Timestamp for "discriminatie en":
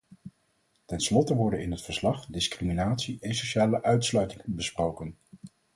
2.25-3.35